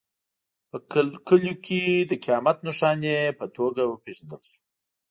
[0.69, 0.77] په
[1.27, 4.59] کلیو کې د قیامت نښانې په توګه وپېژندل شو.